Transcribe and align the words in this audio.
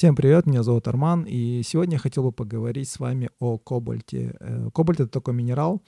Всем 0.00 0.16
привет, 0.16 0.46
меня 0.46 0.62
зовут 0.62 0.88
Арман, 0.88 1.24
и 1.28 1.60
сегодня 1.62 1.96
я 1.96 1.98
хотел 1.98 2.22
бы 2.22 2.32
поговорить 2.32 2.88
с 2.88 2.98
вами 2.98 3.28
о 3.38 3.58
кобальте. 3.58 4.34
Э, 4.40 4.70
кобальт— 4.72 5.00
это 5.00 5.10
такой 5.10 5.34
минерал. 5.34 5.82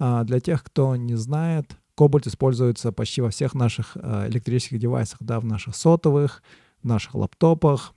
А, 0.00 0.24
для 0.24 0.40
тех, 0.40 0.64
кто 0.64 0.96
не 0.96 1.14
знает, 1.14 1.76
кобальт 1.94 2.26
используется 2.26 2.90
почти 2.90 3.20
во 3.20 3.30
всех 3.30 3.54
наших 3.54 3.92
э, 3.94 4.26
электрических 4.28 4.80
девайсах, 4.80 5.18
да, 5.20 5.38
в 5.38 5.44
наших 5.44 5.76
сотовых, 5.76 6.42
в 6.82 6.88
наших 6.88 7.14
лаптопах, 7.14 7.94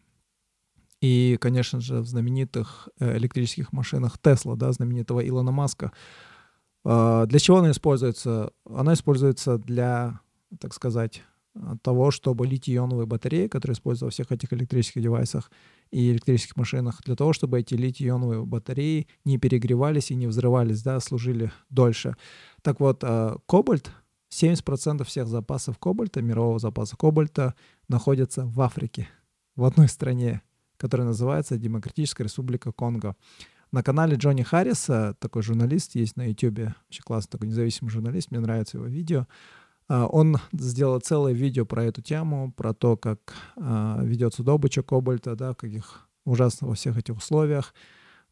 и, 1.01 1.35
конечно 1.41 1.81
же, 1.81 2.01
в 2.01 2.05
знаменитых 2.05 2.89
э, 2.99 3.17
электрических 3.17 3.73
машинах 3.73 4.19
Тесла, 4.19 4.55
да, 4.55 4.71
знаменитого 4.71 5.27
Илона 5.27 5.51
Маска. 5.51 5.91
А, 6.83 7.25
для 7.25 7.39
чего 7.39 7.57
она 7.57 7.71
используется? 7.71 8.51
Она 8.69 8.93
используется 8.93 9.57
для, 9.57 10.19
так 10.59 10.75
сказать, 10.75 11.23
того, 11.81 12.11
чтобы 12.11 12.47
литий-ионовые 12.47 13.05
батареи, 13.05 13.47
которые 13.47 13.75
используются 13.75 14.05
во 14.05 14.11
всех 14.11 14.31
этих 14.31 14.51
электрических 14.53 15.01
девайсах 15.01 15.51
и 15.91 16.11
электрических 16.11 16.57
машинах, 16.57 17.01
для 17.05 17.15
того, 17.15 17.33
чтобы 17.33 17.59
эти 17.59 17.75
литий-ионовые 17.75 18.45
батареи 18.45 19.07
не 19.23 19.37
перегревались 19.37 20.11
и 20.11 20.15
не 20.15 20.27
взрывались, 20.27 20.83
да, 20.83 20.99
служили 20.99 21.51
дольше. 21.69 22.15
Так 22.61 22.79
вот, 22.79 23.03
а, 23.03 23.37
кобальт, 23.45 23.91
70% 24.29 25.03
всех 25.05 25.27
запасов 25.27 25.77
кобальта, 25.79 26.21
мирового 26.21 26.59
запаса 26.59 26.97
кобальта, 26.97 27.55
находятся 27.87 28.45
в 28.45 28.59
Африке, 28.59 29.07
в 29.55 29.63
одной 29.63 29.87
стране, 29.87 30.41
которая 30.77 31.07
называется 31.07 31.57
Демократическая 31.57 32.23
Республика 32.23 32.71
Конго. 32.71 33.15
На 33.71 33.81
канале 33.81 34.15
Джонни 34.15 34.43
Харриса, 34.43 35.15
такой 35.19 35.41
журналист 35.41 35.95
есть 35.95 36.17
на 36.17 36.27
YouTube, 36.27 36.73
очень 36.89 37.03
классный 37.03 37.31
такой 37.31 37.47
независимый 37.47 37.91
журналист, 37.91 38.31
мне 38.31 38.39
нравится 38.39 38.77
его 38.77 38.87
видео, 38.87 39.27
он 39.87 40.37
сделал 40.51 40.99
целое 40.99 41.33
видео 41.33 41.65
про 41.65 41.83
эту 41.83 42.01
тему, 42.01 42.51
про 42.55 42.73
то, 42.73 42.97
как 42.97 43.19
а, 43.55 43.99
ведется 44.01 44.43
добыча 44.43 44.81
кобальта, 44.81 45.35
да, 45.35 45.53
в 45.53 45.57
каких 45.57 46.07
ужасно 46.25 46.67
во 46.67 46.73
всех 46.73 46.97
этих 46.97 47.17
условиях. 47.17 47.73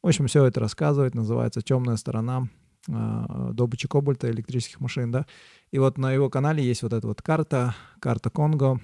В 0.02 0.08
общем, 0.08 0.28
все 0.28 0.46
это 0.46 0.60
рассказывает, 0.60 1.14
называется 1.14 1.62
«Темная 1.62 1.98
сторона 1.98 2.50
а, 2.90 3.52
добычи 3.54 3.88
кобальта 3.88 4.30
электрических 4.32 4.80
машин», 4.80 5.12
да. 5.12 5.28
И 5.72 5.78
вот 5.78 5.98
на 5.98 6.12
его 6.12 6.30
канале 6.30 6.64
есть 6.64 6.82
вот 6.82 6.94
эта 6.94 7.06
вот 7.06 7.22
карта, 7.22 7.76
карта 8.00 8.30
Конго, 8.30 8.80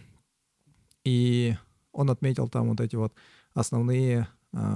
и 1.04 1.56
он 1.92 2.12
отметил 2.12 2.50
там 2.50 2.70
вот 2.70 2.82
эти 2.82 2.96
вот 2.96 3.14
основные 3.54 4.28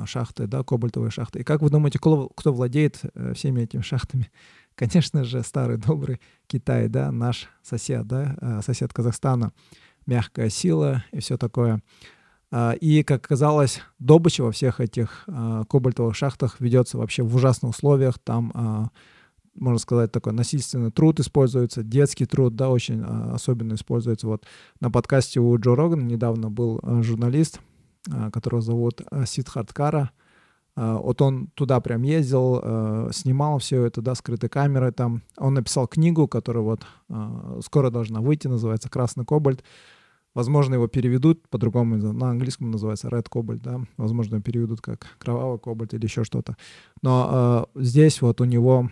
шахты, 0.05 0.45
да, 0.45 0.63
кобальтовые 0.63 1.09
шахты. 1.09 1.39
И 1.39 1.43
как 1.43 1.61
вы 1.61 1.69
думаете, 1.71 1.97
кто, 1.97 2.29
кто 2.29 2.53
владеет 2.53 3.01
э, 3.15 3.33
всеми 3.33 3.61
этими 3.61 3.81
шахтами? 3.81 4.29
Конечно 4.75 5.23
же, 5.23 5.43
старый 5.43 5.77
добрый 5.77 6.19
Китай, 6.47 6.87
да, 6.87 7.11
наш 7.11 7.47
сосед, 7.61 8.07
да, 8.07 8.35
а, 8.41 8.61
сосед 8.61 8.91
Казахстана, 8.93 9.51
мягкая 10.05 10.49
сила 10.49 11.03
и 11.11 11.19
все 11.19 11.37
такое. 11.37 11.81
А, 12.51 12.71
и, 12.71 13.03
как 13.03 13.25
оказалось, 13.25 13.81
добыча 13.99 14.43
во 14.43 14.51
всех 14.51 14.79
этих 14.79 15.25
а, 15.27 15.63
кобальтовых 15.65 16.15
шахтах 16.15 16.59
ведется 16.59 16.97
вообще 16.97 17.23
в 17.23 17.35
ужасных 17.35 17.71
условиях. 17.71 18.17
Там, 18.19 18.91
можно 19.55 19.77
сказать, 19.77 20.11
такой 20.11 20.33
насильственный 20.33 20.91
труд 20.91 21.19
используется, 21.19 21.83
детский 21.83 22.25
труд, 22.25 22.55
да, 22.55 22.69
очень 22.69 23.03
особенно 23.03 23.75
используется. 23.75 24.25
Вот 24.25 24.45
на 24.79 24.89
подкасте 24.89 25.39
у 25.39 25.55
Джо 25.59 25.75
Рогана 25.75 26.01
недавно 26.01 26.49
был 26.49 26.79
журналист, 27.03 27.59
которого 28.31 28.63
зовут 28.63 29.03
Сидхарт 29.27 29.71
Кара, 29.71 30.09
вот 30.75 31.21
он 31.21 31.47
туда 31.53 31.79
прям 31.81 32.01
ездил, 32.01 32.59
э, 32.63 33.09
снимал 33.13 33.59
все 33.59 33.85
это, 33.85 34.01
да, 34.01 34.15
скрытой 34.15 34.49
камерой 34.49 34.91
там. 34.91 35.21
Он 35.37 35.53
написал 35.53 35.87
книгу, 35.87 36.27
которая 36.27 36.63
вот 36.63 36.81
а, 37.09 37.59
скоро 37.63 37.91
должна 37.91 38.21
выйти, 38.21 38.47
называется 38.47 38.89
«Красный 38.89 39.25
кобальт». 39.25 39.63
Возможно, 40.33 40.73
его 40.73 40.87
переведут 40.87 41.47
по-другому, 41.49 41.97
на 41.97 42.31
английском 42.31 42.71
называется 42.71 43.07
Red 43.07 43.27
Cobalt, 43.29 43.59
да, 43.59 43.81
возможно, 43.97 44.41
переведут 44.41 44.81
как 44.81 45.05
кровавый 45.19 45.59
кобальт 45.59 45.93
или 45.93 46.05
еще 46.05 46.23
что-то. 46.23 46.57
Но 47.03 47.67
э, 47.75 47.81
здесь 47.83 48.19
вот 48.19 48.41
у 48.41 48.45
него 48.45 48.89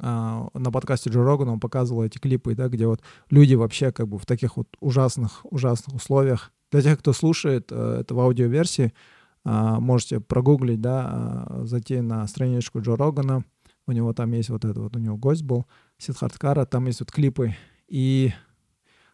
э, 0.00 0.02
на 0.02 0.72
подкасте 0.72 1.10
Джо 1.10 1.22
Рогана 1.22 1.52
он 1.52 1.60
показывал 1.60 2.02
эти 2.02 2.18
клипы, 2.18 2.56
да, 2.56 2.68
где 2.68 2.88
вот 2.88 3.02
люди 3.30 3.54
вообще 3.54 3.92
как 3.92 4.08
бы 4.08 4.18
в 4.18 4.26
таких 4.26 4.56
вот 4.56 4.66
ужасных, 4.80 5.46
ужасных 5.48 5.94
условиях. 5.94 6.50
Для 6.72 6.82
тех, 6.82 6.98
кто 6.98 7.12
слушает 7.12 7.68
э, 7.70 7.98
это 8.00 8.12
в 8.12 8.18
аудиоверсии, 8.18 8.86
а, 8.86 9.21
можете 9.44 10.20
прогуглить, 10.20 10.80
да, 10.80 11.08
а, 11.10 11.62
зайти 11.64 12.00
на 12.00 12.26
страничку 12.26 12.80
Джо 12.80 12.96
Рогана. 12.96 13.44
У 13.86 13.92
него 13.92 14.12
там 14.12 14.32
есть 14.32 14.50
вот 14.50 14.64
это 14.64 14.80
вот, 14.80 14.94
у 14.96 14.98
него 14.98 15.16
гость 15.16 15.42
был, 15.42 15.66
Сидхарт 15.98 16.38
Кара, 16.38 16.64
там 16.64 16.86
есть 16.86 17.00
вот 17.00 17.10
клипы. 17.10 17.56
И 17.88 18.32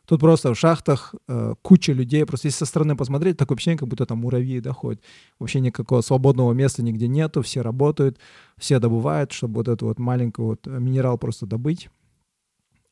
тут 0.06 0.21
просто 0.21 0.53
в 0.53 0.59
шахтах 0.59 1.15
э, 1.27 1.55
куча 1.62 1.93
людей, 1.93 2.27
просто 2.27 2.49
если 2.49 2.59
со 2.59 2.66
стороны 2.66 2.94
посмотреть, 2.94 3.39
такое 3.39 3.56
ощущение, 3.56 3.78
как 3.78 3.89
будто 3.89 4.05
там 4.05 4.19
муравьи 4.19 4.61
да, 4.61 4.72
ходят. 4.72 5.03
Вообще 5.39 5.61
никакого 5.61 6.03
свободного 6.03 6.53
места 6.53 6.83
нигде 6.83 7.09
нету, 7.09 7.41
все 7.41 7.62
работают, 7.62 8.19
все 8.59 8.78
добывают, 8.78 9.33
чтобы 9.33 9.56
вот 9.56 9.69
эту 9.69 9.87
вот 9.87 9.99
маленький 9.99 10.43
вот 10.43 10.66
минерал 10.66 11.16
просто 11.16 11.47
добыть 11.47 11.89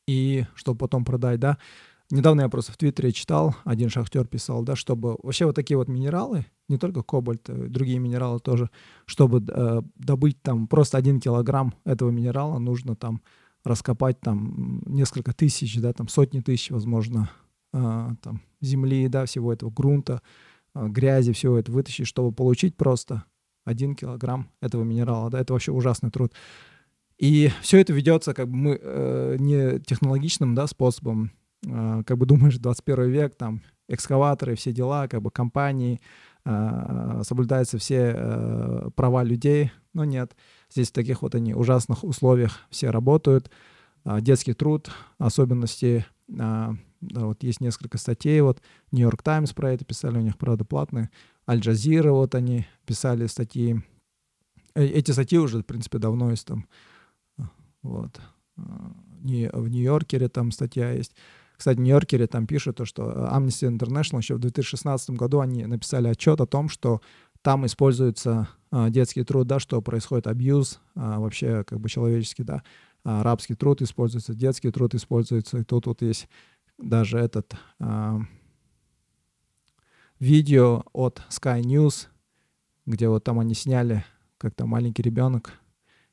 и 0.07 0.45
чтобы 0.55 0.79
потом 0.79 1.05
продать, 1.05 1.39
да. 1.39 1.57
Недавно 2.09 2.41
я 2.41 2.49
просто 2.49 2.71
в 2.71 2.77
Твиттере 2.77 3.11
читал, 3.11 3.55
один 3.65 3.89
шахтер 3.89 4.25
писал, 4.27 4.63
да, 4.63 4.77
чтобы 4.77 5.17
вообще 5.21 5.45
вот 5.45 5.55
такие 5.55 5.77
вот 5.77 5.89
минералы, 5.89 6.45
не 6.69 6.77
только 6.77 7.03
кобальт, 7.03 7.49
э, 7.49 7.67
другие 7.67 7.99
минералы 7.99 8.39
тоже, 8.39 8.69
чтобы 9.05 9.45
э, 9.45 9.81
добыть 9.95 10.41
там 10.41 10.67
просто 10.67 10.97
один 10.97 11.19
килограмм 11.19 11.73
этого 11.83 12.09
минерала, 12.09 12.59
нужно 12.59 12.95
там 12.95 13.21
раскопать 13.65 14.21
там 14.21 14.81
несколько 14.85 15.33
тысяч, 15.33 15.77
да, 15.79 15.91
там 15.91 16.07
сотни 16.07 16.39
тысяч, 16.39 16.71
возможно, 16.71 17.29
э, 17.73 18.09
там 18.21 18.41
земли, 18.61 19.09
да, 19.09 19.25
всего 19.25 19.51
этого 19.51 19.69
грунта, 19.69 20.21
э, 20.75 20.87
грязи, 20.87 21.33
всего 21.33 21.57
это 21.57 21.73
вытащить, 21.73 22.07
чтобы 22.07 22.31
получить 22.31 22.77
просто 22.77 23.25
один 23.65 23.95
килограмм 23.95 24.49
этого 24.61 24.83
минерала, 24.83 25.29
да, 25.29 25.41
это 25.41 25.51
вообще 25.51 25.73
ужасный 25.73 26.09
труд. 26.09 26.33
И 27.17 27.51
все 27.61 27.79
это 27.79 27.91
ведется 27.91 28.33
как 28.33 28.47
бы 28.47 28.55
мы 28.55 28.79
э, 28.81 29.35
не 29.39 29.79
технологичным, 29.79 30.55
да, 30.55 30.67
способом, 30.67 31.31
как 32.05 32.17
бы 32.17 32.25
думаешь, 32.25 32.57
21 32.57 33.09
век, 33.09 33.35
там, 33.35 33.61
экскаваторы, 33.87 34.55
все 34.55 34.71
дела, 34.71 35.07
как 35.07 35.21
бы 35.21 35.31
компании, 35.31 35.99
а, 36.43 37.23
соблюдаются 37.23 37.77
все 37.77 38.13
э, 38.15 38.89
права 38.95 39.23
людей, 39.23 39.71
но 39.93 40.05
нет. 40.05 40.35
Здесь 40.71 40.89
в 40.89 40.93
таких 40.93 41.21
вот 41.21 41.35
они 41.35 41.53
ужасных 41.53 42.03
условиях 42.03 42.59
все 42.69 42.89
работают. 42.89 43.51
Детский 44.21 44.53
труд, 44.53 44.89
особенности, 45.17 46.05
вот 47.01 47.43
есть 47.43 47.61
несколько 47.61 47.97
статей, 47.97 48.41
вот 48.41 48.61
Нью-Йорк 48.91 49.21
Таймс 49.21 49.53
про 49.53 49.71
это 49.73 49.85
писали, 49.85 50.17
у 50.17 50.21
них, 50.21 50.37
правда, 50.37 50.65
платные. 50.65 51.09
Аль-Джазира, 51.49 52.11
вот 52.11 52.35
они 52.35 52.67
писали 52.85 53.27
статьи. 53.27 53.81
Э, 54.75 54.85
эти 54.85 55.11
статьи 55.11 55.37
уже, 55.37 55.59
в 55.59 55.65
принципе, 55.65 55.97
давно 55.97 56.31
есть 56.31 56.47
там, 56.47 56.67
вот. 57.81 58.19
В 58.55 59.67
Нью-Йоркере 59.69 60.29
там 60.29 60.51
статья 60.51 60.91
есть. 60.91 61.15
Кстати, 61.57 61.79
Нью-Йоркере 61.79 62.27
там 62.27 62.45
пишут, 62.45 62.77
то, 62.77 62.85
что 62.85 63.11
э, 63.11 63.35
Amnesty 63.35 63.67
International 63.67 64.19
еще 64.19 64.35
в 64.35 64.39
2016 64.39 65.09
году 65.11 65.39
они 65.39 65.65
написали 65.65 66.07
отчет 66.07 66.39
о 66.39 66.45
том, 66.45 66.69
что 66.69 67.01
там 67.41 67.65
используется 67.65 68.47
а, 68.71 68.89
детский 68.89 69.23
труд, 69.23 69.47
да, 69.47 69.59
что 69.59 69.81
происходит 69.81 70.27
абьюз, 70.27 70.79
а, 70.95 71.19
вообще 71.19 71.63
как 71.63 71.79
бы 71.79 71.89
человеческий, 71.89 72.43
да, 72.43 72.63
арабский 73.03 73.55
труд 73.55 73.81
используется, 73.81 74.33
детский 74.33 74.71
труд 74.71 74.93
используется, 74.93 75.59
и 75.59 75.63
тут 75.63 75.87
вот 75.87 76.01
есть 76.01 76.27
даже 76.77 77.17
этот 77.17 77.55
а, 77.79 78.19
видео 80.19 80.83
от 80.93 81.21
Sky 81.29 81.61
News, 81.61 82.07
где 82.85 83.07
вот 83.07 83.23
там 83.23 83.39
они 83.39 83.53
сняли, 83.53 84.05
как 84.37 84.53
там 84.53 84.69
маленький 84.69 85.01
ребенок, 85.01 85.53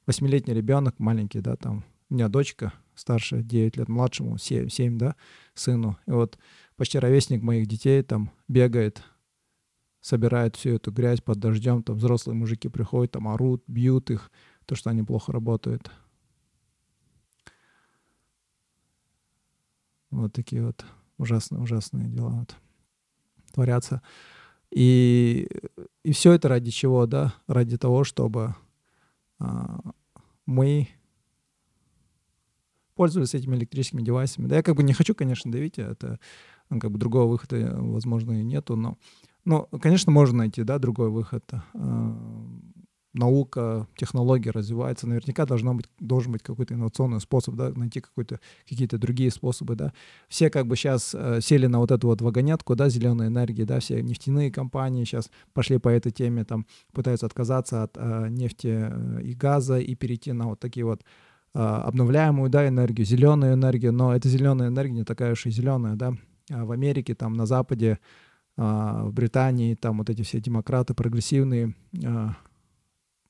восьмилетний 0.06 0.54
ребенок 0.54 0.98
маленький, 0.98 1.40
да, 1.40 1.56
там 1.56 1.84
у 2.10 2.14
меня 2.14 2.28
дочка 2.28 2.72
старше 2.94 3.42
9 3.42 3.76
лет, 3.76 3.88
младшему 3.88 4.38
7, 4.38 4.68
7, 4.68 4.98
да, 4.98 5.16
сыну. 5.54 5.98
И 6.06 6.10
вот 6.10 6.38
почти 6.76 6.98
ровесник 6.98 7.42
моих 7.42 7.66
детей 7.66 8.02
там 8.02 8.30
бегает, 8.48 9.02
собирает 10.00 10.56
всю 10.56 10.70
эту 10.70 10.92
грязь 10.92 11.20
под 11.20 11.38
дождем, 11.38 11.82
там 11.82 11.96
взрослые 11.96 12.36
мужики 12.36 12.68
приходят, 12.68 13.12
там 13.12 13.28
орут, 13.28 13.62
бьют 13.66 14.10
их, 14.10 14.30
то, 14.66 14.74
что 14.74 14.90
они 14.90 15.02
плохо 15.02 15.32
работают. 15.32 15.90
Вот 20.10 20.32
такие 20.32 20.64
вот 20.64 20.84
ужасные, 21.18 21.60
ужасные 21.60 22.08
дела 22.08 22.30
вот 22.30 22.56
творятся. 23.52 24.02
И, 24.70 25.48
и 26.02 26.12
все 26.12 26.32
это 26.32 26.48
ради 26.48 26.70
чего, 26.70 27.06
да? 27.06 27.34
Ради 27.46 27.78
того, 27.78 28.04
чтобы 28.04 28.54
а, 29.38 29.80
мы 30.46 30.88
пользовались 32.94 33.34
этими 33.34 33.56
электрическими 33.56 34.02
девайсами. 34.02 34.46
Да, 34.46 34.56
я 34.56 34.62
как 34.62 34.76
бы 34.76 34.82
не 34.82 34.92
хочу, 34.92 35.14
конечно, 35.14 35.50
давить, 35.50 35.78
это 35.78 36.18
ну, 36.70 36.80
как 36.80 36.90
бы 36.90 36.98
другого 36.98 37.30
выхода, 37.30 37.74
возможно, 37.78 38.40
и 38.40 38.44
нету, 38.44 38.76
но, 38.76 38.96
но, 39.44 39.68
конечно, 39.80 40.10
можно 40.12 40.38
найти, 40.38 40.62
да, 40.62 40.78
другой 40.78 41.10
выход. 41.10 41.44
А, 41.52 42.16
наука, 43.14 43.86
технологии 43.96 44.48
развиваются, 44.48 45.06
наверняка 45.06 45.46
должно 45.46 45.72
быть, 45.74 45.86
должен 45.98 46.32
быть 46.32 46.42
какой-то 46.42 46.74
инновационный 46.74 47.20
способ, 47.20 47.54
да, 47.54 47.70
найти 47.70 48.00
какой-то, 48.00 48.40
какие-то 48.68 48.98
другие 48.98 49.30
способы, 49.30 49.76
да. 49.76 49.92
Все 50.28 50.50
как 50.50 50.66
бы 50.66 50.76
сейчас 50.76 51.14
э, 51.14 51.40
сели 51.40 51.66
на 51.66 51.78
вот 51.78 51.92
эту 51.92 52.08
вот 52.08 52.20
вагонетку, 52.20 52.74
да, 52.74 52.88
зеленой 52.88 53.28
энергии, 53.28 53.62
да, 53.62 53.78
все 53.78 54.02
нефтяные 54.02 54.50
компании 54.50 55.04
сейчас 55.04 55.30
пошли 55.52 55.78
по 55.78 55.88
этой 55.88 56.10
теме, 56.10 56.44
там, 56.44 56.66
пытаются 56.92 57.26
отказаться 57.26 57.84
от 57.84 57.96
э, 57.96 58.28
нефти 58.30 58.90
э, 58.90 59.22
и 59.22 59.32
газа 59.34 59.78
и 59.78 59.94
перейти 59.94 60.32
на 60.32 60.48
вот 60.48 60.58
такие 60.58 60.84
вот 60.84 61.02
э, 61.02 61.04
обновляемую, 61.54 62.50
да, 62.50 62.66
энергию, 62.66 63.06
зеленую 63.06 63.54
энергию, 63.54 63.92
но 63.92 64.14
эта 64.14 64.28
зеленая 64.28 64.68
энергия 64.68 64.94
не 64.94 65.04
такая 65.04 65.32
уж 65.32 65.46
и 65.46 65.50
зеленая, 65.50 65.94
да. 65.94 66.14
А 66.50 66.64
в 66.64 66.72
Америке, 66.72 67.14
там, 67.14 67.34
на 67.34 67.46
Западе, 67.46 67.98
э, 68.56 68.62
в 68.62 69.12
Британии, 69.12 69.74
там 69.74 69.98
вот 69.98 70.10
эти 70.10 70.22
все 70.22 70.40
демократы 70.40 70.94
прогрессивные, 70.94 71.74
э, 72.02 72.28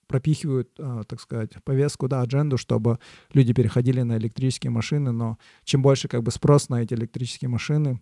пропихивают, 0.06 0.70
а, 0.78 1.02
так 1.04 1.20
сказать, 1.20 1.50
повестку, 1.64 2.08
да, 2.08 2.20
адженду, 2.20 2.56
чтобы 2.56 2.98
люди 3.32 3.52
переходили 3.52 4.02
на 4.02 4.16
электрические 4.16 4.70
машины, 4.70 5.12
но 5.12 5.38
чем 5.64 5.82
больше 5.82 6.08
как 6.08 6.22
бы 6.22 6.30
спрос 6.30 6.68
на 6.68 6.82
эти 6.82 6.94
электрические 6.94 7.48
машины, 7.48 8.00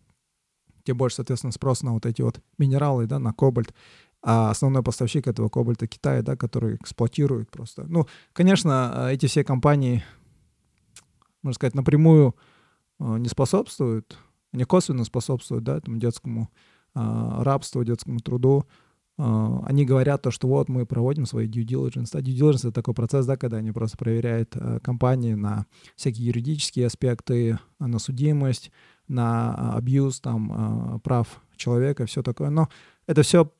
тем 0.84 0.96
больше, 0.96 1.16
соответственно, 1.16 1.52
спрос 1.52 1.82
на 1.82 1.92
вот 1.92 2.06
эти 2.06 2.22
вот 2.22 2.40
минералы, 2.58 3.06
да, 3.06 3.18
на 3.18 3.32
кобальт. 3.32 3.72
А 4.22 4.50
основной 4.50 4.84
поставщик 4.84 5.26
этого 5.26 5.48
кобальта 5.48 5.88
Китай, 5.88 6.22
да, 6.22 6.36
который 6.36 6.76
эксплуатирует 6.76 7.50
просто. 7.50 7.84
Ну, 7.88 8.06
конечно, 8.32 9.08
эти 9.10 9.26
все 9.26 9.42
компании, 9.42 10.04
можно 11.42 11.56
сказать, 11.56 11.74
напрямую 11.74 12.36
а, 13.02 13.16
не 13.18 13.28
способствуют, 13.28 14.16
они 14.52 14.64
косвенно 14.64 15.04
способствуют, 15.04 15.64
да, 15.64 15.78
этому 15.78 15.96
детскому 15.96 16.50
а, 16.94 17.42
рабству, 17.42 17.82
детскому 17.82 18.20
труду, 18.20 18.64
а, 19.18 19.64
они 19.66 19.84
говорят 19.84 20.22
то, 20.22 20.30
что 20.30 20.46
вот 20.46 20.68
мы 20.68 20.86
проводим 20.86 21.26
свои 21.26 21.48
due 21.48 21.64
diligence. 21.64 22.12
Due 22.12 22.38
diligence— 22.38 22.58
это 22.60 22.72
такой 22.72 22.94
процесс, 22.94 23.26
да, 23.26 23.36
когда 23.36 23.56
они 23.56 23.72
просто 23.72 23.98
проверяют 23.98 24.56
компании 24.82 25.34
на 25.34 25.66
всякие 25.96 26.28
юридические 26.28 26.86
аспекты, 26.86 27.58
на 27.80 27.98
судимость, 27.98 28.70
на 29.08 29.74
абьюз 29.74 30.20
там, 30.20 31.00
прав 31.02 31.42
человека, 31.56 32.06
все 32.06 32.22
такое. 32.22 32.50
Но 32.50 32.68
это 33.06 33.22
все 33.22 33.50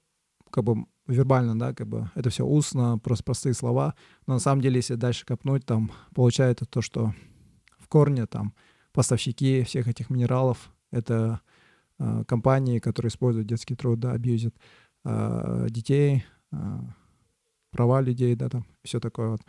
как 0.53 0.65
бы 0.65 0.87
вербально, 1.07 1.59
да, 1.59 1.75
как 1.75 1.89
бы 1.89 2.11
это 2.15 2.31
все 2.31 2.45
устно, 2.45 2.99
просто 2.99 3.25
простые 3.25 3.55
слова. 3.55 3.95
Но 4.27 4.35
на 4.35 4.41
самом 4.41 4.61
деле, 4.61 4.77
если 4.77 4.95
дальше 4.95 5.27
копнуть, 5.27 5.65
там 5.65 5.91
получается 6.15 6.65
то, 6.65 6.81
что 6.83 7.13
в 7.79 7.89
корне 7.89 8.27
там 8.27 8.55
поставщики 8.93 9.63
всех 9.65 9.89
этих 9.89 10.11
минералов— 10.11 10.71
это 10.93 11.41
э, 11.99 12.25
компании, 12.29 12.79
которые 12.79 13.09
используют 13.09 13.49
детский 13.49 13.75
труд, 13.75 13.99
да, 13.99 14.13
абьюзят. 14.13 14.55
Э, 15.05 15.67
детей, 15.69 16.25
э, 16.53 16.57
права 17.73 18.01
людей, 18.01 18.37
да, 18.37 18.49
там, 18.49 18.65
все 18.85 19.01
такое 19.01 19.31
вот. 19.31 19.41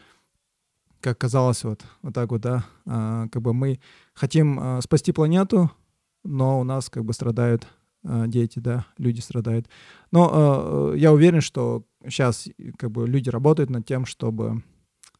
Как 1.00 1.18
казалось, 1.18 1.64
вот, 1.64 1.86
вот 2.02 2.14
так 2.14 2.32
вот, 2.32 2.42
да, 2.42 2.66
э, 2.86 3.28
как 3.32 3.42
бы 3.42 3.54
мы 3.54 3.80
хотим 4.14 4.82
спасти 4.82 5.12
планету, 5.12 5.70
но 6.24 6.60
у 6.60 6.64
нас 6.64 6.90
как 6.90 7.06
бы 7.06 7.14
страдают 7.14 7.68
дети, 8.04 8.60
да, 8.60 8.86
люди 8.98 9.22
страдают. 9.22 9.68
Но 10.12 10.94
я 10.96 11.14
уверен, 11.14 11.42
что 11.42 11.86
сейчас 12.04 12.48
как 12.78 12.92
бы 12.92 13.08
люди 13.08 13.30
работают 13.30 13.70
над 13.70 13.86
тем, 13.86 14.06
чтобы 14.06 14.62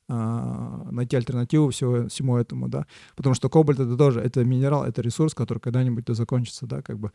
найти 0.08 1.16
альтернативу 1.16 1.70
всего, 1.70 2.08
всему 2.10 2.38
этому, 2.38 2.68
да, 2.68 2.86
потому 3.16 3.36
что 3.36 3.50
кобальт 3.50 3.80
это 3.80 3.96
тоже, 3.96 4.20
это 4.20 4.44
минерал, 4.44 4.84
это 4.84 5.02
ресурс, 5.02 5.34
который 5.34 5.60
когда-нибудь 5.60 6.06
да 6.06 6.14
закончится, 6.14 6.68
да, 6.68 6.82
как 6.82 7.00
бы 7.00 7.12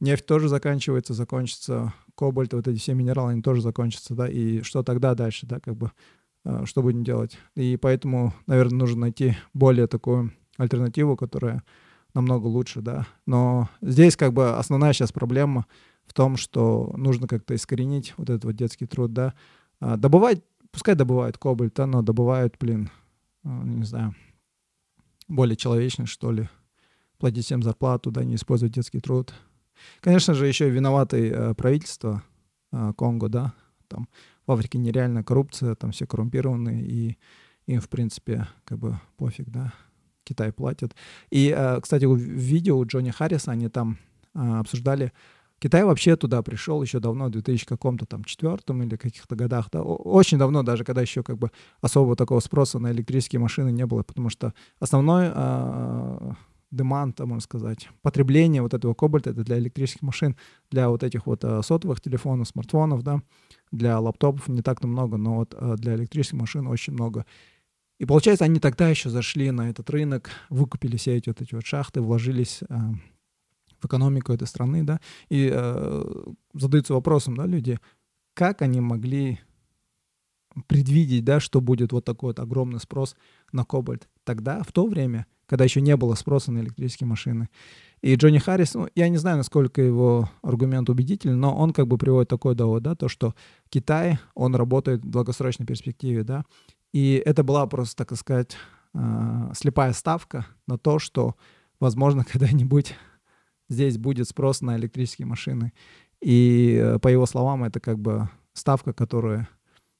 нефть 0.00 0.26
тоже 0.26 0.48
заканчивается, 0.48 1.14
закончится 1.14 1.92
кобальт, 2.14 2.54
вот 2.54 2.68
эти 2.68 2.78
все 2.78 2.94
минералы, 2.94 3.32
они 3.32 3.42
тоже 3.42 3.60
закончатся, 3.60 4.14
да, 4.14 4.28
и 4.28 4.62
что 4.62 4.82
тогда 4.82 5.14
дальше, 5.14 5.46
да, 5.46 5.60
как 5.60 5.76
бы, 5.76 5.92
э, 6.44 6.64
что 6.66 6.82
будем 6.82 7.04
делать. 7.04 7.38
И 7.56 7.76
поэтому, 7.76 8.32
наверное, 8.46 8.78
нужно 8.78 9.02
найти 9.02 9.36
более 9.52 9.86
такую 9.86 10.32
альтернативу, 10.56 11.16
которая 11.16 11.62
намного 12.14 12.46
лучше, 12.46 12.80
да. 12.80 13.06
Но 13.26 13.68
здесь 13.80 14.16
как 14.16 14.32
бы 14.32 14.56
основная 14.56 14.92
сейчас 14.92 15.12
проблема 15.12 15.66
в 16.06 16.12
том, 16.12 16.36
что 16.36 16.92
нужно 16.96 17.26
как-то 17.26 17.54
искоренить 17.54 18.14
вот 18.16 18.30
этот 18.30 18.44
вот 18.44 18.56
детский 18.56 18.86
труд, 18.86 19.12
да. 19.12 19.34
А, 19.80 19.96
добывать, 19.96 20.42
пускай 20.70 20.94
добывают 20.94 21.38
кобальт, 21.38 21.74
да, 21.74 21.86
но 21.86 22.02
добывают, 22.02 22.56
блин, 22.58 22.90
э, 23.44 23.48
не 23.48 23.84
знаю, 23.84 24.14
более 25.28 25.56
человечный, 25.56 26.06
что 26.06 26.30
ли, 26.30 26.48
платить 27.18 27.44
всем 27.44 27.62
зарплату, 27.62 28.10
да, 28.10 28.24
не 28.24 28.36
использовать 28.36 28.74
детский 28.74 29.00
труд, 29.00 29.34
Конечно 30.00 30.34
же, 30.34 30.46
еще 30.46 30.68
виноваты 30.70 31.30
э, 31.30 31.54
правительство 31.54 32.22
э, 32.72 32.92
Конго, 32.96 33.28
да, 33.28 33.54
там 33.88 34.08
в 34.46 34.52
Африке 34.52 34.78
нереальная 34.78 35.22
коррупция, 35.22 35.74
там 35.74 35.92
все 35.92 36.06
коррумпированные, 36.06 36.82
и 36.82 37.18
им, 37.66 37.80
в 37.80 37.88
принципе, 37.88 38.46
как 38.64 38.78
бы 38.78 39.00
пофиг, 39.16 39.48
да, 39.48 39.72
Китай 40.24 40.52
платит. 40.52 40.94
И, 41.30 41.54
э, 41.56 41.80
кстати, 41.80 42.04
в 42.04 42.16
видео 42.16 42.78
у 42.78 42.84
Джонни 42.84 43.10
Харриса 43.10 43.52
они 43.52 43.68
там 43.68 43.98
э, 44.34 44.58
обсуждали, 44.58 45.12
Китай 45.64 45.82
вообще 45.84 46.16
туда 46.16 46.42
пришел 46.42 46.82
еще 46.82 47.00
давно, 47.00 47.26
в 47.26 47.30
2000 47.30 47.66
каком-то 47.66 48.04
там 48.04 48.24
четвертом 48.24 48.82
или 48.82 48.96
каких-то 48.96 49.34
годах, 49.34 49.68
да, 49.72 49.82
очень 49.82 50.36
давно, 50.36 50.62
даже 50.62 50.84
когда 50.84 51.00
еще 51.00 51.22
как 51.22 51.38
бы 51.38 51.50
особого 51.80 52.16
такого 52.16 52.40
спроса 52.40 52.78
на 52.78 52.92
электрические 52.92 53.40
машины 53.40 53.70
не 53.72 53.86
было, 53.86 54.02
потому 54.02 54.28
что 54.28 54.52
основной 54.78 55.30
э, 55.34 56.32
деманта, 56.70 57.24
можно 57.24 57.40
сказать, 57.40 57.88
потребление 58.02 58.60
вот 58.60 58.74
этого 58.74 58.94
кобальта, 58.94 59.30
это 59.30 59.42
для 59.42 59.58
электрических 59.58 60.02
машин, 60.02 60.36
для 60.70 60.90
вот 60.90 61.02
этих 61.02 61.26
вот 61.26 61.44
э, 61.44 61.62
сотовых 61.62 62.00
телефонов, 62.00 62.48
смартфонов, 62.48 63.02
да, 63.02 63.22
для 63.70 63.98
лаптопов 63.98 64.48
не 64.48 64.60
так-то 64.60 64.86
много, 64.86 65.16
но 65.16 65.36
вот 65.36 65.54
э, 65.58 65.76
для 65.78 65.94
электрических 65.94 66.38
машин 66.38 66.66
очень 66.66 66.92
много. 66.92 67.24
И 68.04 68.06
получается, 68.06 68.44
они 68.44 68.60
тогда 68.60 68.90
еще 68.90 69.08
зашли 69.08 69.50
на 69.50 69.70
этот 69.70 69.88
рынок, 69.88 70.28
выкупили 70.50 70.98
все 70.98 71.16
эти 71.16 71.30
вот 71.30 71.40
эти 71.40 71.54
вот 71.54 71.64
шахты, 71.64 72.02
вложились 72.02 72.60
э, 72.68 72.74
в 73.80 73.86
экономику 73.86 74.30
этой 74.30 74.46
страны, 74.46 74.82
да, 74.82 75.00
и 75.30 75.50
э, 75.50 76.24
задаются 76.52 76.92
вопросом, 76.92 77.34
да, 77.34 77.46
люди, 77.46 77.78
как 78.34 78.60
они 78.60 78.82
могли 78.82 79.40
предвидеть, 80.66 81.24
да, 81.24 81.40
что 81.40 81.62
будет 81.62 81.92
вот 81.92 82.04
такой 82.04 82.28
вот 82.28 82.40
огромный 82.40 82.78
спрос 82.78 83.16
на 83.52 83.64
кобальт. 83.64 84.06
Тогда, 84.24 84.62
в 84.64 84.70
то 84.70 84.86
время, 84.86 85.24
когда 85.46 85.64
еще 85.64 85.80
не 85.80 85.96
было 85.96 86.14
спроса 86.14 86.52
на 86.52 86.58
электрические 86.58 87.06
машины. 87.06 87.48
И 88.02 88.14
Джонни 88.16 88.38
Харрис, 88.38 88.74
ну, 88.74 88.86
я 88.94 89.08
не 89.08 89.16
знаю, 89.16 89.38
насколько 89.38 89.80
его 89.80 90.28
аргумент 90.42 90.90
убедительный, 90.90 91.36
но 91.36 91.56
он 91.56 91.72
как 91.72 91.86
бы 91.86 91.96
приводит 91.96 92.28
такой 92.28 92.54
довод, 92.54 92.82
да, 92.82 92.96
то, 92.96 93.08
что 93.08 93.34
Китай, 93.70 94.18
он 94.34 94.54
работает 94.54 95.02
в 95.02 95.08
долгосрочной 95.08 95.64
перспективе, 95.64 96.22
да, 96.22 96.44
и 96.94 97.20
это 97.26 97.42
была 97.42 97.66
просто, 97.66 98.04
так 98.04 98.16
сказать, 98.16 98.56
э, 98.94 99.50
слепая 99.52 99.92
ставка 99.92 100.46
на 100.68 100.78
то, 100.78 101.00
что, 101.00 101.34
возможно, 101.80 102.24
когда-нибудь 102.32 102.94
здесь 103.68 103.98
будет 103.98 104.28
спрос 104.28 104.60
на 104.60 104.76
электрические 104.76 105.26
машины. 105.26 105.72
И, 106.20 106.80
э, 106.80 107.00
по 107.00 107.08
его 107.08 107.26
словам, 107.26 107.64
это 107.64 107.80
как 107.80 107.98
бы 107.98 108.28
ставка, 108.52 108.92
которая 108.92 109.48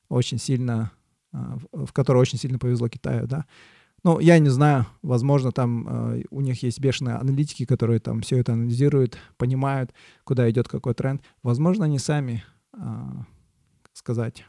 очень 0.08 0.38
сильно, 0.38 0.92
э, 1.32 1.38
в 1.72 1.92
которой 1.92 2.18
очень 2.18 2.38
сильно 2.38 2.60
повезло 2.60 2.88
Китаю, 2.88 3.26
да. 3.26 3.46
Ну, 4.04 4.20
я 4.20 4.38
не 4.38 4.50
знаю, 4.50 4.86
возможно, 5.02 5.50
там 5.50 5.88
э, 5.88 6.22
у 6.30 6.42
них 6.42 6.62
есть 6.62 6.78
бешеные 6.78 7.16
аналитики, 7.16 7.66
которые 7.66 7.98
там 7.98 8.20
все 8.20 8.38
это 8.38 8.52
анализируют, 8.52 9.18
понимают, 9.36 9.92
куда 10.22 10.48
идет 10.48 10.68
какой 10.68 10.94
тренд. 10.94 11.24
Возможно, 11.42 11.86
они 11.86 11.98
сами, 11.98 12.44
э, 12.72 12.78
сказать, 13.94 14.44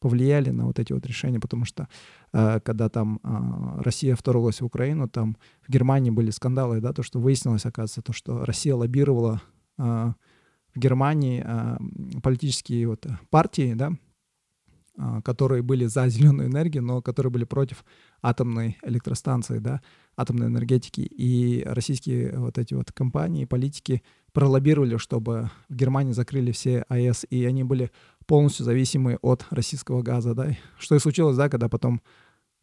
повлияли 0.00 0.50
на 0.50 0.66
вот 0.66 0.78
эти 0.78 0.92
вот 0.92 1.06
решения, 1.06 1.38
потому 1.38 1.64
что 1.64 1.88
э, 2.32 2.60
когда 2.60 2.88
там 2.88 3.20
э, 3.22 3.82
Россия 3.82 4.16
вторглась 4.16 4.60
в 4.60 4.64
Украину, 4.64 5.08
там 5.08 5.36
в 5.66 5.70
Германии 5.70 6.10
были 6.10 6.30
скандалы, 6.30 6.80
да, 6.80 6.92
то, 6.92 7.02
что 7.02 7.20
выяснилось, 7.20 7.66
оказывается, 7.66 8.02
то, 8.02 8.12
что 8.12 8.44
Россия 8.44 8.74
лоббировала 8.74 9.40
э, 9.78 9.82
в 9.82 10.78
Германии 10.78 11.44
э, 11.46 11.76
политические 12.22 12.88
вот 12.88 13.06
партии, 13.30 13.74
да, 13.74 13.92
а, 15.02 15.22
которые 15.22 15.62
были 15.62 15.86
за 15.86 16.08
зеленую 16.08 16.48
энергию, 16.48 16.82
но 16.82 17.00
которые 17.00 17.32
были 17.32 17.44
против 17.44 17.84
атомной 18.20 18.78
электростанции, 18.82 19.58
да, 19.58 19.80
атомной 20.14 20.48
энергетики. 20.48 21.00
И 21.00 21.62
российские 21.64 22.38
вот 22.38 22.58
эти 22.58 22.74
вот 22.74 22.92
компании, 22.92 23.46
политики 23.46 24.02
пролоббировали, 24.32 24.98
чтобы 24.98 25.50
в 25.70 25.74
Германии 25.74 26.12
закрыли 26.12 26.52
все 26.52 26.84
АЭС, 26.88 27.24
и 27.30 27.46
они 27.46 27.64
были 27.64 27.90
полностью 28.30 28.64
зависимы 28.64 29.18
от 29.22 29.44
российского 29.50 30.02
газа, 30.02 30.34
да. 30.34 30.56
Что 30.78 30.94
и 30.94 31.00
случилось, 31.00 31.36
да, 31.36 31.48
когда 31.48 31.68
потом 31.68 32.00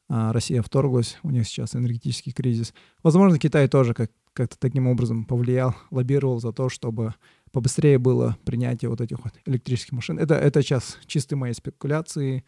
а, 0.07 0.31
Россия 0.31 0.61
вторглась, 0.61 1.17
у 1.23 1.29
них 1.29 1.45
сейчас 1.45 1.75
энергетический 1.75 2.31
кризис. 2.31 2.73
Возможно, 3.03 3.37
Китай 3.37 3.67
тоже 3.67 3.93
как, 3.93 4.09
как-то 4.31 4.57
таким 4.57 4.87
образом 4.87 5.25
повлиял, 5.25 5.75
лоббировал 5.91 6.39
за 6.39 6.53
то, 6.53 6.69
чтобы 6.69 7.15
побыстрее 7.51 7.97
было 7.97 8.37
принятие 8.45 8.87
вот 8.87 9.01
этих 9.01 9.21
вот 9.21 9.33
электрических 9.45 9.91
машин. 9.91 10.17
Это, 10.19 10.35
это 10.35 10.61
сейчас 10.61 10.99
чистые 11.05 11.37
мои 11.37 11.51
спекуляции, 11.51 12.45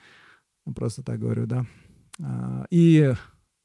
просто 0.74 1.04
так 1.04 1.20
говорю, 1.20 1.46
да. 1.46 1.66
А, 2.24 2.68
и 2.70 3.14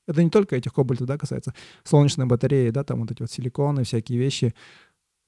это 0.08 0.24
не 0.24 0.30
только 0.30 0.56
этих 0.56 0.74
кобальтов, 0.74 1.06
да, 1.06 1.16
касается 1.16 1.54
солнечной 1.84 2.26
батареи, 2.26 2.70
да, 2.70 2.82
там 2.82 3.02
вот 3.02 3.12
эти 3.12 3.22
вот 3.22 3.30
силиконы, 3.30 3.84
всякие 3.84 4.18
вещи, 4.18 4.52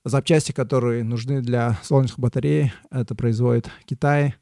запчасти, 0.06 0.52
которые 0.52 1.02
нужны 1.02 1.42
для 1.42 1.78
солнечных 1.82 2.18
батарей, 2.20 2.72
это 2.90 3.14
производит 3.14 3.70
Китай. 3.84 4.36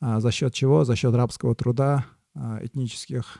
А, 0.00 0.20
за 0.20 0.32
счет 0.32 0.52
чего? 0.52 0.84
За 0.84 0.96
счет 0.96 1.14
рабского 1.14 1.54
труда 1.54 2.04
а, 2.34 2.58
этнических 2.60 3.38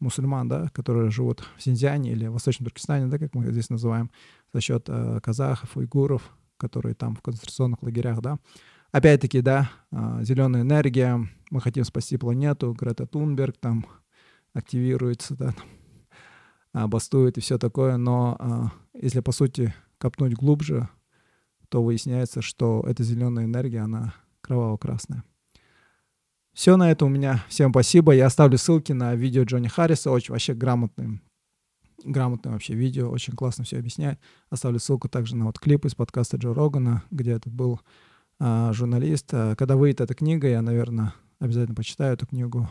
мусульман, 0.00 0.48
да, 0.48 0.68
которые 0.68 1.10
живут 1.10 1.42
в 1.56 1.62
Синьцзяне 1.62 2.12
или 2.12 2.26
в 2.26 2.34
Восточном 2.34 2.66
Туркестане, 2.66 3.06
да, 3.06 3.18
как 3.18 3.34
мы 3.34 3.50
здесь 3.50 3.70
называем, 3.70 4.10
за 4.52 4.60
счет 4.60 4.84
э, 4.86 5.18
казахов, 5.20 5.76
уйгуров, 5.76 6.30
которые 6.56 6.94
там 6.94 7.16
в 7.16 7.22
концентрационных 7.22 7.82
лагерях, 7.82 8.20
да. 8.20 8.38
Опять-таки, 8.92 9.40
да, 9.40 9.68
э, 9.90 10.20
зеленая 10.22 10.62
энергия, 10.62 11.18
мы 11.50 11.60
хотим 11.60 11.82
спасти 11.82 12.16
планету, 12.16 12.76
Грета 12.78 13.06
Тунберг 13.06 13.56
там 13.58 13.86
активируется, 14.54 15.34
да, 15.34 15.46
там, 15.52 15.64
а, 16.72 16.86
бастует 16.86 17.36
и 17.36 17.40
все 17.40 17.58
такое, 17.58 17.96
но 17.96 18.36
э, 18.38 19.00
если, 19.02 19.18
по 19.18 19.32
сути, 19.32 19.74
копнуть 19.98 20.34
глубже, 20.34 20.88
то 21.68 21.82
выясняется, 21.82 22.42
что 22.42 22.84
эта 22.86 23.02
зеленая 23.02 23.44
энергия, 23.44 23.80
она 23.80 24.14
кроваво-красная. 24.40 25.24
Все 26.58 26.76
на 26.76 26.90
это 26.90 27.04
у 27.04 27.08
меня. 27.08 27.44
Всем 27.48 27.70
спасибо. 27.70 28.12
Я 28.12 28.26
оставлю 28.26 28.58
ссылки 28.58 28.92
на 28.92 29.14
видео 29.14 29.44
Джонни 29.44 29.68
Харриса. 29.68 30.10
Очень 30.10 30.32
вообще 30.32 30.54
грамотный, 30.54 31.20
грамотное 32.02 32.52
вообще 32.52 32.74
видео. 32.74 33.10
Очень 33.10 33.34
классно 33.34 33.64
все 33.64 33.78
объясняет. 33.78 34.18
Оставлю 34.50 34.80
ссылку 34.80 35.08
также 35.08 35.36
на 35.36 35.46
вот 35.46 35.60
клип 35.60 35.84
из 35.84 35.94
подкаста 35.94 36.36
Джо 36.36 36.52
Рогана, 36.52 37.04
где 37.12 37.32
этот 37.32 37.52
был 37.52 37.80
а, 38.40 38.72
журналист. 38.72 39.28
А, 39.32 39.54
когда 39.54 39.76
выйдет 39.76 40.00
эта 40.00 40.14
книга, 40.14 40.48
я, 40.48 40.62
наверное, 40.62 41.14
обязательно 41.38 41.76
почитаю 41.76 42.14
эту 42.14 42.26
книгу. 42.26 42.68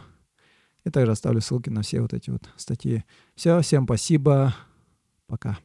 И 0.84 0.90
также 0.90 1.12
оставлю 1.12 1.42
ссылки 1.42 1.70
на 1.70 1.82
все 1.82 2.02
вот 2.02 2.14
эти 2.14 2.30
вот 2.30 2.50
статьи. 2.58 3.04
Все, 3.36 3.62
всем 3.62 3.86
спасибо. 3.86 4.54
Пока. 5.28 5.58